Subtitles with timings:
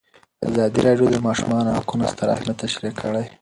[0.47, 3.25] ازادي راډیو د د ماشومانو حقونه ستر اهميت تشریح کړی.